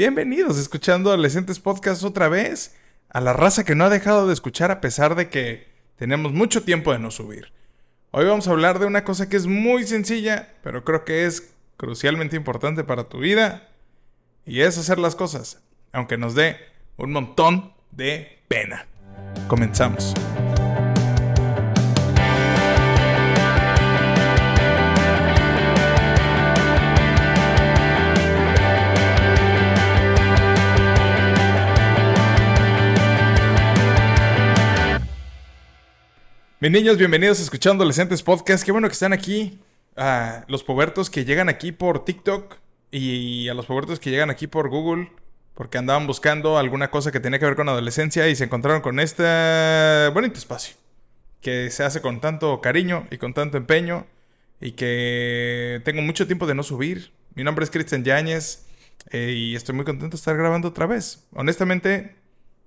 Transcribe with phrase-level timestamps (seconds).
[0.00, 2.74] Bienvenidos escuchando Adolescentes Podcast otra vez.
[3.10, 6.62] A la raza que no ha dejado de escuchar a pesar de que tenemos mucho
[6.62, 7.52] tiempo de no subir.
[8.10, 11.52] Hoy vamos a hablar de una cosa que es muy sencilla, pero creo que es
[11.76, 13.68] crucialmente importante para tu vida.
[14.46, 15.60] Y es hacer las cosas,
[15.92, 16.56] aunque nos dé
[16.96, 18.86] un montón de pena.
[19.48, 20.14] Comenzamos.
[36.62, 38.64] Mis niños, bienvenidos a Escuchando Adolescentes Podcast.
[38.64, 39.58] Qué bueno que están aquí.
[39.96, 42.58] A los pubertos que llegan aquí por TikTok
[42.90, 45.10] y a los pubertos que llegan aquí por Google.
[45.54, 49.00] Porque andaban buscando alguna cosa que tenía que ver con adolescencia y se encontraron con
[49.00, 49.24] este
[50.12, 50.76] bonito espacio.
[51.40, 54.06] Que se hace con tanto cariño y con tanto empeño.
[54.60, 57.10] Y que tengo mucho tiempo de no subir.
[57.34, 58.66] Mi nombre es Cristian Yáñez.
[59.12, 61.24] Eh, y estoy muy contento de estar grabando otra vez.
[61.32, 62.16] Honestamente,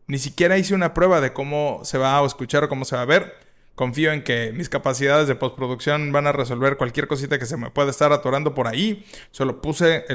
[0.08, 3.04] ni siquiera hice una prueba de cómo se va a escuchar o cómo se va
[3.04, 7.46] a ver confío en que mis capacidades de postproducción van a resolver cualquier cosita que
[7.46, 9.06] se me pueda estar atorando por ahí.
[9.32, 10.06] Solo puse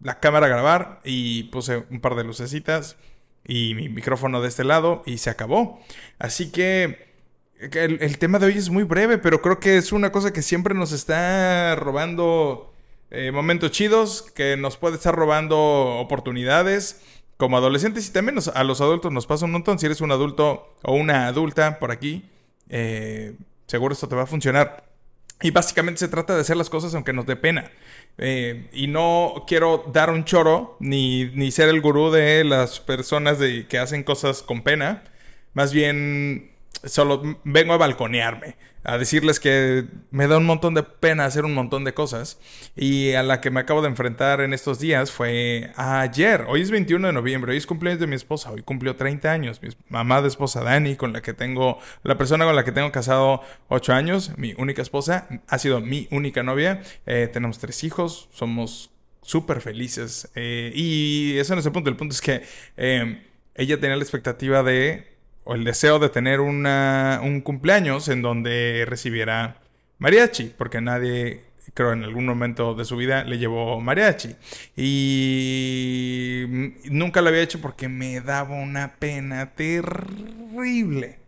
[0.00, 2.96] la cámara a grabar y puse un par de lucecitas
[3.46, 5.80] y mi micrófono de este lado y se acabó.
[6.18, 7.12] Así que
[7.58, 10.74] el, tema de hoy es muy breve, pero creo que es una cosa que siempre
[10.74, 12.72] nos está robando
[13.10, 15.58] eh, momentos chidos, que nos puede estar robando
[15.98, 17.02] oportunidades
[17.36, 19.78] como adolescentes y también a los adultos nos pasa un montón.
[19.78, 22.24] Si eres un adulto o una adulta por aquí,
[22.68, 23.34] eh,
[23.66, 24.84] seguro esto te va a funcionar.
[25.42, 27.70] Y básicamente se trata de hacer las cosas aunque nos dé pena.
[28.18, 33.38] Eh, y no quiero dar un choro ni, ni ser el gurú de las personas
[33.38, 35.02] de, que hacen cosas con pena.
[35.52, 36.53] Más bien
[36.86, 41.54] solo vengo a balconearme, a decirles que me da un montón de pena hacer un
[41.54, 42.38] montón de cosas.
[42.76, 46.70] Y a la que me acabo de enfrentar en estos días fue ayer, hoy es
[46.70, 50.22] 21 de noviembre, hoy es cumpleaños de mi esposa, hoy cumplió 30 años, mi mamá
[50.22, 53.92] de esposa Dani, con la que tengo, la persona con la que tengo casado 8
[53.92, 58.90] años, mi única esposa, ha sido mi única novia, eh, tenemos tres hijos, somos
[59.22, 62.42] súper felices eh, y eso no es el punto, el punto es que
[62.76, 63.22] eh,
[63.54, 65.13] ella tenía la expectativa de
[65.44, 69.60] o el deseo de tener un cumpleaños en donde recibiera
[69.98, 71.44] mariachi, porque nadie,
[71.74, 74.36] creo, en algún momento de su vida le llevó mariachi.
[74.76, 76.44] Y
[76.90, 81.18] nunca lo había hecho porque me daba una pena terrible.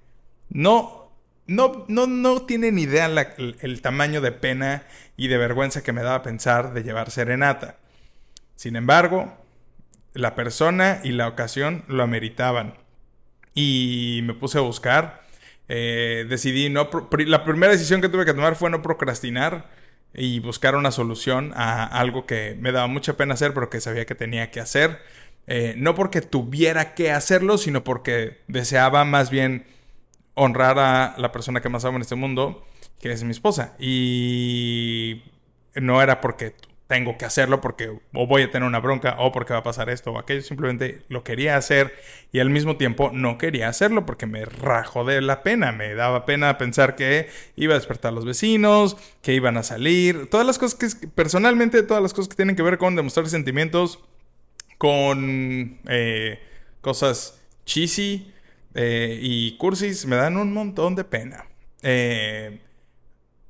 [0.48, 1.10] No,
[1.46, 4.84] no, no, no tienen idea el, el tamaño de pena
[5.16, 7.76] y de vergüenza que me daba pensar de llevar serenata.
[8.54, 9.36] Sin embargo,
[10.14, 12.74] la persona y la ocasión lo ameritaban
[13.56, 15.22] y me puse a buscar.
[15.68, 16.88] Eh, decidí no...
[17.26, 19.68] La primera decisión que tuve que tomar fue no procrastinar
[20.14, 24.04] y buscar una solución a algo que me daba mucha pena hacer, pero que sabía
[24.06, 25.00] que tenía que hacer.
[25.46, 29.64] Eh, no porque tuviera que hacerlo, sino porque deseaba más bien
[30.34, 32.66] honrar a la persona que más amo en este mundo,
[33.00, 33.74] que es mi esposa.
[33.78, 35.22] Y
[35.74, 36.54] no era porque
[36.86, 39.90] tengo que hacerlo porque o voy a tener una bronca o porque va a pasar
[39.90, 40.42] esto o aquello.
[40.42, 41.94] Simplemente lo quería hacer
[42.32, 45.72] y al mismo tiempo no quería hacerlo porque me rajó de la pena.
[45.72, 50.28] Me daba pena pensar que iba a despertar a los vecinos, que iban a salir.
[50.30, 53.98] Todas las cosas que personalmente, todas las cosas que tienen que ver con demostrar sentimientos,
[54.78, 56.38] con eh,
[56.80, 58.32] cosas cheesy
[58.74, 61.46] eh, y cursis, me dan un montón de pena.
[61.82, 62.60] Eh,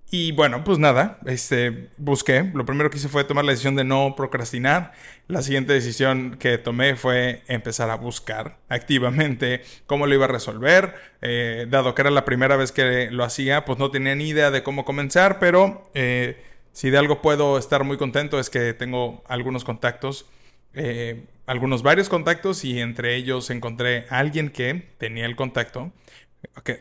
[0.09, 2.49] y bueno, pues nada, este, busqué.
[2.55, 4.93] Lo primero que hice fue tomar la decisión de no procrastinar.
[5.27, 10.95] La siguiente decisión que tomé fue empezar a buscar activamente cómo lo iba a resolver.
[11.23, 14.53] Eh, dado que era la primera vez que lo hacía, pues no tenía ni idea
[14.53, 16.41] de cómo comenzar, pero eh,
[16.73, 20.27] si de algo puedo estar muy contento es que tengo algunos contactos.
[20.75, 25.93] Eh, algunos varios contactos y entre ellos encontré a alguien que tenía el contacto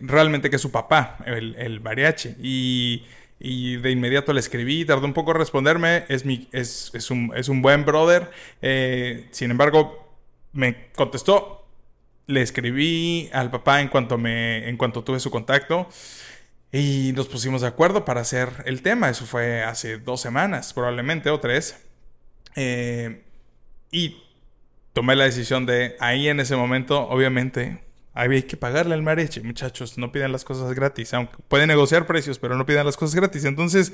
[0.02, 2.36] realmente que es su papá, el, el mariachi.
[2.42, 3.06] Y,
[3.40, 7.32] y, de inmediato le escribí, tardó un poco en responderme, es, mi, es, es, un,
[7.36, 8.32] es un buen brother.
[8.62, 10.16] Eh, sin embargo,
[10.54, 11.68] me contestó,
[12.28, 15.88] le escribí al papá en cuanto, me, en cuanto tuve su contacto.
[16.72, 19.10] Y nos pusimos de acuerdo para hacer el tema.
[19.10, 21.78] Eso fue hace dos semanas, probablemente, o tres.
[22.56, 23.22] Eh,
[23.92, 24.22] y
[24.92, 27.85] tomé la decisión de ahí en ese momento, obviamente,
[28.16, 32.40] hay que pagarle al mariachi, muchachos, no pidan las cosas gratis, aunque pueden negociar precios,
[32.40, 33.44] pero no pidan las cosas gratis.
[33.44, 33.92] Entonces,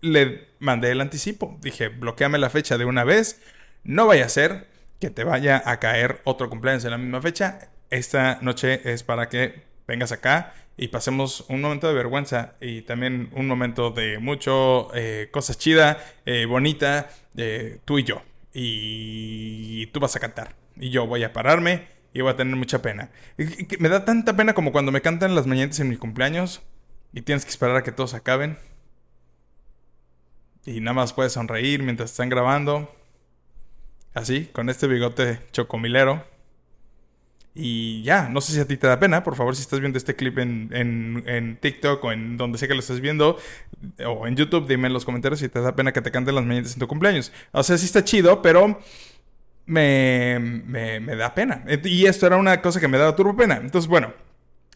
[0.00, 1.56] le mandé el anticipo.
[1.62, 3.40] Dije, bloqueame la fecha de una vez.
[3.84, 4.66] No vaya a ser
[4.98, 7.70] que te vaya a caer otro cumpleaños en la misma fecha.
[7.90, 13.30] Esta noche es para que vengas acá y pasemos un momento de vergüenza y también
[13.34, 18.22] un momento de mucho eh, cosas chida, eh, bonita, eh, tú y yo.
[18.52, 20.56] Y tú vas a cantar.
[20.74, 23.10] Y yo voy a pararme y voy a tener mucha pena.
[23.78, 26.62] me da tanta pena como cuando me cantan las mañanitas en mi cumpleaños
[27.12, 28.58] y tienes que esperar a que todos acaben.
[30.66, 32.94] Y nada más puedes sonreír mientras están grabando.
[34.12, 36.24] Así, con este bigote chocomilero.
[37.54, 39.98] Y ya, no sé si a ti te da pena, por favor, si estás viendo
[39.98, 43.38] este clip en, en, TikTok o en donde sea que lo estés viendo,
[44.06, 46.44] o en YouTube, dime en los comentarios si te da pena que te canten las
[46.44, 47.32] mañanitas en tu cumpleaños.
[47.50, 48.80] O sea, sí está chido, pero
[49.66, 51.64] me, me, da pena.
[51.84, 53.56] Y esto era una cosa que me daba turbo pena.
[53.56, 54.12] Entonces, bueno,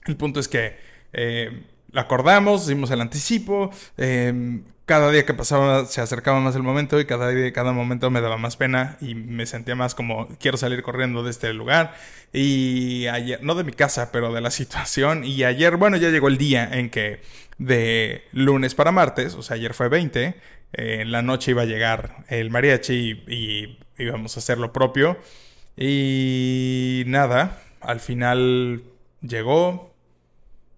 [0.06, 0.76] el punto es que
[1.12, 1.64] eh,
[1.94, 3.70] acordamos, hicimos el anticipo.
[3.96, 8.10] Eh, cada día que pasaba se acercaba más el momento y cada día, cada momento
[8.10, 11.94] me daba más pena y me sentía más como quiero salir corriendo de este lugar.
[12.32, 15.24] Y ayer, no de mi casa, pero de la situación.
[15.24, 17.20] Y ayer, bueno, ya llegó el día en que
[17.58, 20.34] de lunes para martes, o sea, ayer fue 20, eh,
[20.72, 25.18] en la noche iba a llegar el mariachi y, íbamos a hacer lo propio.
[25.76, 28.82] Y nada, al final
[29.22, 29.92] llegó.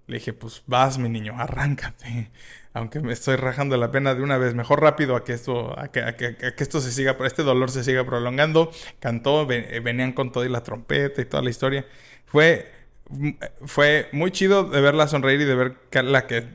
[0.06, 2.30] Le dije, pues vas, mi niño, arráncate
[2.76, 5.88] aunque me estoy rajando la pena de una vez, mejor rápido a que esto, a
[5.88, 8.70] que, esto se siga, este dolor se siga prolongando.
[9.00, 11.86] Cantó, eh, venían con todo y la trompeta y toda la historia.
[12.26, 12.70] Fue,
[13.08, 13.30] mm,
[13.64, 16.48] fue muy chido de verla sonreír y de ver que la que,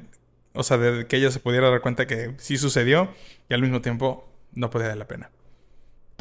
[0.53, 3.09] o sea, de que ella se pudiera dar cuenta que sí sucedió
[3.49, 5.31] y al mismo tiempo no podía dar la pena.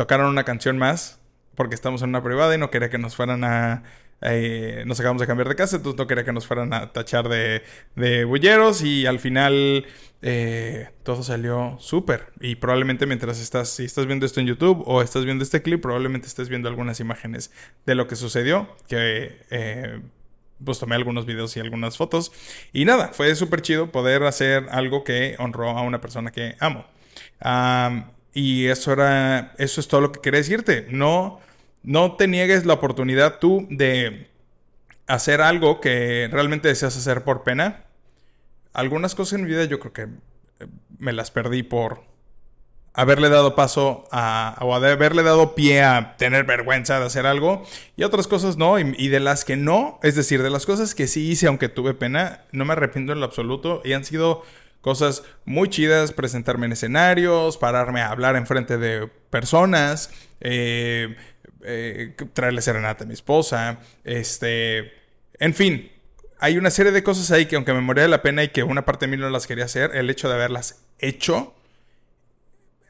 [0.00, 1.20] Tocaron una canción más
[1.55, 3.82] porque estamos en una privada y no quería que nos fueran a
[4.23, 7.29] eh, nos acabamos de cambiar de casa, entonces no quería que nos fueran a tachar
[7.29, 7.62] de,
[7.97, 9.85] de bulleros y al final
[10.23, 12.29] eh, todo salió súper.
[12.41, 15.82] Y probablemente mientras estás, si estás viendo esto en YouTube o estás viendo este clip,
[15.82, 17.53] probablemente estés viendo algunas imágenes
[17.85, 20.00] de lo que sucedió, que eh,
[20.64, 22.32] pues tomé algunos videos y algunas fotos.
[22.73, 26.87] Y nada, fue súper chido poder hacer algo que honró a una persona que amo.
[28.35, 30.87] Y eso era, eso es todo lo que quería decirte.
[30.91, 31.41] No
[31.82, 34.29] no te niegues la oportunidad tú de
[35.06, 37.85] hacer algo que realmente deseas hacer por pena.
[38.73, 40.67] Algunas cosas en mi vida yo creo que eh,
[40.99, 42.05] me las perdí por
[42.93, 47.62] haberle dado paso a, o haberle dado pie a tener vergüenza de hacer algo
[47.97, 50.97] y otras cosas no, y, y, de las que no, es decir, de las cosas
[50.97, 54.43] que sí hice aunque tuve pena, no me arrepiento en lo absoluto y han sido
[54.81, 60.11] cosas muy chidas, presentarme en escenarios, pararme a hablar en frente de personas,
[60.41, 61.17] eh,
[61.62, 64.93] eh, traerle serenata a mi esposa, este,
[65.38, 65.91] en fin,
[66.38, 68.85] hay una serie de cosas ahí que aunque me moría la pena y que una
[68.85, 71.55] parte de mí no las quería hacer, el hecho de haberlas hecho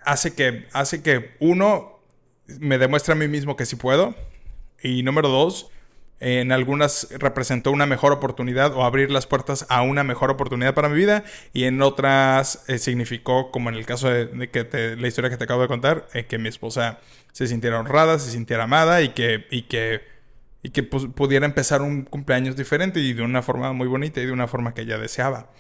[0.05, 2.01] hace que, hace que uno,
[2.59, 4.15] me demuestre a mí mismo que sí puedo.
[4.83, 5.71] Y número dos,
[6.20, 10.90] en algunas representó una mejor oportunidad o abrir las puertas a una mejor oportunidad para
[10.90, 11.25] mi vida
[11.55, 15.44] y en otras eh, significó, como en el caso de, que la historia que te
[15.44, 17.00] acabo de contar, eh, que mi esposa
[17.32, 20.02] se sintiera honrada, se sintiera amada y que, y que,
[20.62, 24.26] y que pues, pudiera empezar un cumpleaños diferente y de una forma muy bonita y
[24.26, 25.50] de una forma que ella deseaba.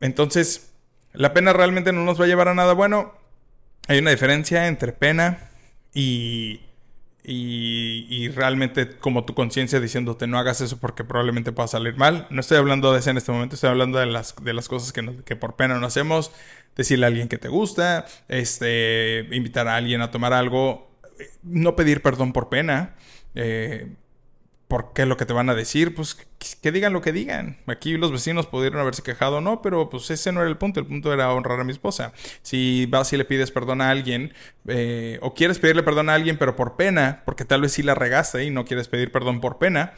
[0.00, 0.72] Entonces,
[1.12, 3.12] la pena realmente no nos va a llevar a nada bueno.
[3.86, 5.50] Hay una diferencia entre pena
[5.92, 6.60] y
[7.22, 12.26] y, realmente como tu conciencia diciéndote no hagas eso porque probablemente pueda salir mal.
[12.30, 14.92] No estoy hablando de eso en este momento, estoy hablando de las, de las cosas
[14.92, 16.32] que, que por pena no hacemos.
[16.76, 20.90] Decirle a alguien que te gusta, este, invitar a alguien a tomar algo,
[21.42, 22.94] no pedir perdón por pena.
[23.34, 23.88] Eh,
[24.70, 25.96] ¿Por qué lo que te van a decir?
[25.96, 26.16] Pues
[26.62, 27.58] que digan lo que digan.
[27.66, 30.78] Aquí los vecinos pudieron haberse quejado o no, pero pues ese no era el punto.
[30.78, 32.12] El punto era honrar a mi esposa.
[32.42, 34.32] Si vas y le pides perdón a alguien,
[34.68, 37.96] eh, o quieres pedirle perdón a alguien, pero por pena, porque tal vez sí la
[37.96, 39.94] regaste y no quieres pedir perdón por pena,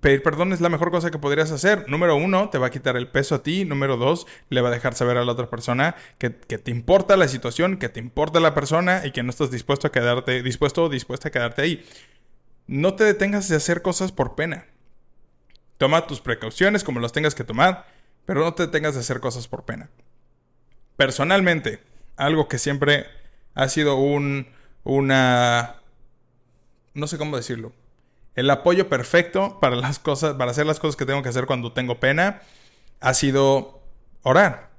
[0.00, 1.88] pedir perdón es la mejor cosa que podrías hacer.
[1.88, 3.64] Número uno, te va a quitar el peso a ti.
[3.64, 7.16] Número dos, le va a dejar saber a la otra persona que, que, te importa
[7.16, 10.82] la situación, que te importa la persona y que no estás dispuesto a quedarte, dispuesto
[10.82, 11.84] o dispuesta a quedarte ahí.
[12.68, 14.66] No te detengas de hacer cosas por pena.
[15.78, 17.86] Toma tus precauciones como las tengas que tomar,
[18.26, 19.90] pero no te detengas de hacer cosas por pena.
[20.96, 21.82] Personalmente,
[22.16, 23.06] algo que siempre
[23.54, 24.48] ha sido un
[24.84, 25.76] una
[26.94, 27.72] no sé cómo decirlo.
[28.34, 31.72] El apoyo perfecto para las cosas, para hacer las cosas que tengo que hacer cuando
[31.72, 32.42] tengo pena,
[33.00, 33.80] ha sido
[34.22, 34.70] orar.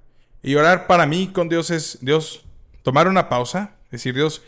[0.42, 2.46] Y orar para mí con Dios es, Dios,
[2.84, 4.42] tomar una pausa, decir, Dios,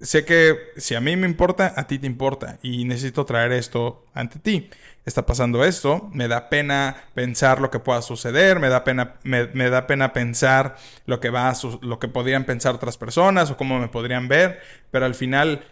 [0.00, 4.04] sé que si a mí me importa, a ti te importa y necesito traer esto
[4.14, 4.70] ante ti.
[5.04, 9.46] Está pasando esto, me da pena pensar lo que pueda suceder, me da pena, me,
[9.46, 10.76] da pena pensar
[11.06, 15.06] lo que va lo que podrían pensar otras personas o cómo me podrían ver, pero
[15.06, 15.64] al final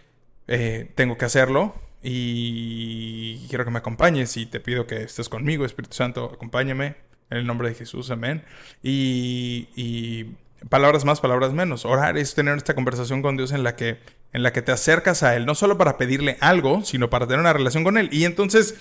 [0.49, 5.67] eh, tengo que hacerlo y quiero que me acompañes y te pido que estés conmigo,
[5.67, 6.97] Espíritu Santo, acompáñame
[7.29, 8.43] en el nombre de Jesús, amén.
[8.83, 10.37] Y, y
[10.69, 11.85] palabras más, palabras menos.
[11.85, 13.99] Orar es tener esta conversación con Dios en la que,
[14.37, 17.41] en la que te acercas a Él, no solo para pedirle algo, sino para tener
[17.41, 18.11] una relación con Él.
[18.13, 18.75] Y entonces,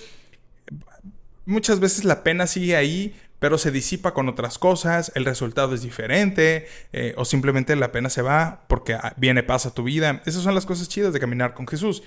[1.46, 5.82] muchas veces la pena sigue ahí, pero se disipa con otras cosas, el resultado es
[5.82, 10.22] diferente, eh, o simplemente la pena se va porque ah, viene paz a tu vida.
[10.26, 12.04] Esas son las cosas chidas de caminar con Jesús.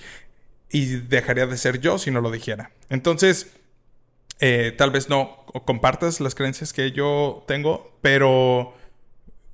[0.71, 2.73] Y dejaría de ser yo si no lo dijera.
[2.91, 3.51] Entonces,
[4.41, 8.75] eh, tal vez no compartas las creencias que yo tengo, pero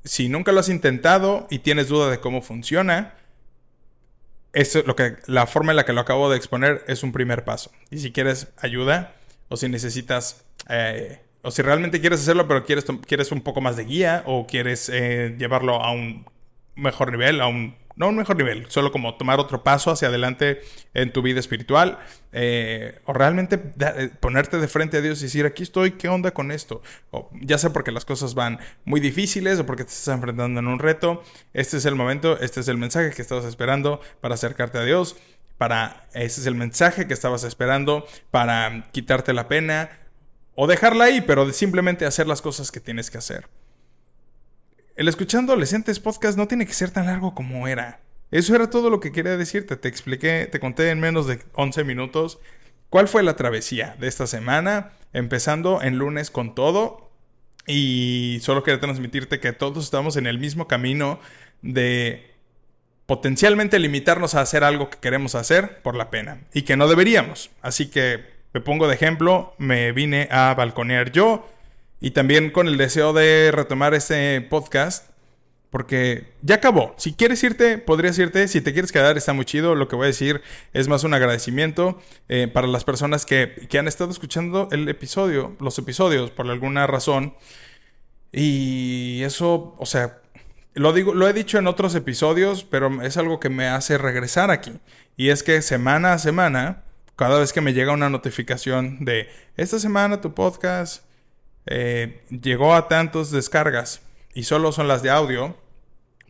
[0.03, 3.15] si nunca lo has intentado y tienes duda de cómo funciona,
[4.55, 7.45] eso, lo que, la forma en la que lo acabo de exponer es un primer
[7.45, 7.71] paso.
[7.91, 9.15] Y si quieres ayuda
[9.49, 13.77] o si necesitas, eh, o si realmente quieres hacerlo, pero quieres, quieres un poco más
[13.77, 16.25] de guía o quieres eh, llevarlo a un
[16.77, 20.61] mejor nivel, a un no un mejor nivel, solo como tomar otro paso hacia adelante
[20.95, 21.99] en tu vida espiritual,
[22.33, 26.33] eh, o realmente eh, ponerte de frente a Dios y decir, aquí estoy, ¿qué onda
[26.33, 26.83] con esto?
[27.11, 30.67] O ya sea porque las cosas van muy difíciles o porque te estás enfrentando en
[30.67, 31.23] un reto,
[31.53, 35.17] este es el momento, este es el mensaje que estabas esperando para acercarte a Dios,
[35.59, 39.91] para, ese es el mensaje que estabas esperando para quitarte la pena
[40.57, 43.47] o dejarla ahí, pero simplemente hacer las cosas que tienes que hacer.
[44.97, 47.99] El escuchando adolescentes podcast no tiene que ser tan largo como era.
[48.31, 49.77] Eso era todo lo que quería decirte.
[49.77, 52.39] Te expliqué, te conté en menos de 11 minutos
[52.91, 57.11] cuál fue la travesía de esta semana, empezando en lunes con todo.
[57.67, 61.19] Y solo quería transmitirte que todos estamos en el mismo camino
[61.61, 62.31] de
[63.07, 67.51] potencialmente limitarnos a hacer algo que queremos hacer por la pena y que no deberíamos.
[67.63, 68.21] Así que
[68.53, 71.49] me pongo de ejemplo, me vine a balconear yo
[72.01, 75.11] y también con el deseo de retomar este podcast.
[75.71, 76.95] Porque ya acabó.
[76.99, 78.47] Si quieres irte, podrías irte.
[78.47, 79.75] Si te quieres quedar, está muy chido.
[79.75, 80.41] Lo que voy a decir
[80.73, 85.57] es más un agradecimiento eh, para las personas que, que han estado escuchando el episodio,
[85.59, 87.35] los episodios, por alguna razón.
[88.31, 90.21] Y eso, o sea,
[90.75, 94.51] lo digo, lo he dicho en otros episodios, pero es algo que me hace regresar
[94.51, 94.79] aquí.
[95.17, 96.83] Y es que semana a semana,
[97.17, 101.05] cada vez que me llega una notificación de esta semana tu podcast
[101.67, 104.03] eh, llegó a tantos descargas
[104.35, 105.57] y solo son las de audio,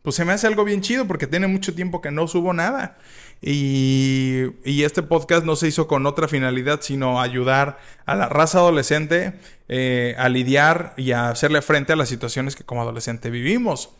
[0.02, 2.98] pues se me hace algo bien chido porque tiene mucho tiempo que no subo nada.
[3.40, 9.34] Y, este podcast no se hizo con otra finalidad, sino ayudar a la raza adolescente
[9.68, 13.90] eh, a lidiar y a hacerle frente a las situaciones que como adolescente vivimos.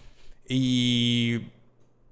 [0.48, 1.40] Y,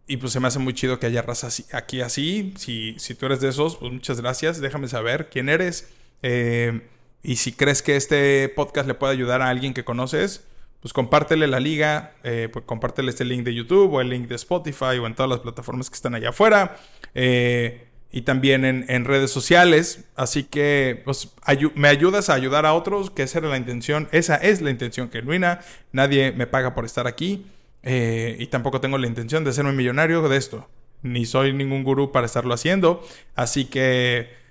[0.07, 2.55] y pues se me hace muy chido que haya raza aquí así.
[2.57, 4.61] Si, si tú eres de esos, pues muchas gracias.
[4.61, 5.91] Déjame saber quién eres.
[6.23, 6.81] Eh,
[7.23, 10.45] y si crees que este podcast le puede ayudar a alguien que conoces,
[10.81, 14.35] pues compártele la liga, eh, pues compártele este link de YouTube o el link de
[14.35, 16.77] Spotify o en todas las plataformas que están allá afuera.
[17.15, 20.05] Eh, y también en, redes sociales.
[20.17, 21.33] Así que pues,
[21.75, 24.09] me ayudas a ayudar a otros, que esa era la intención.
[24.13, 25.61] Esa es la intención genuina.
[25.93, 27.47] Nadie me paga por estar aquí.
[27.83, 30.69] Eh, y tampoco tengo la intención de ser un millonario de esto.
[31.03, 33.03] Ni soy ningún gurú para estarlo haciendo.
[33.35, 34.42] Así que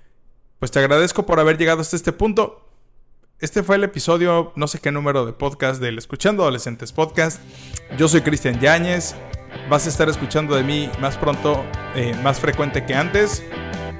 [0.62, 2.64] pues te agradezco por haber llegado hasta este punto.
[3.40, 7.40] Este fue el episodio, no sé qué número de podcast del Escuchando Adolescentes Podcast.
[7.98, 9.16] Yo soy Cristian Yáñez.
[9.68, 11.64] Vas a estar escuchando de mí más pronto,
[11.96, 13.42] eh, más frecuente que antes.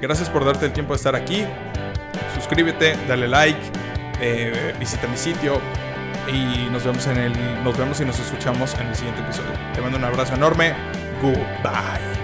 [0.01, 1.43] Gracias por darte el tiempo de estar aquí.
[2.33, 3.59] Suscríbete, dale like,
[4.21, 5.59] eh, visita mi sitio
[6.31, 9.51] y nos vemos en el, nos vemos y nos escuchamos en el siguiente episodio.
[9.73, 10.73] Te mando un abrazo enorme.
[11.21, 12.22] Goodbye.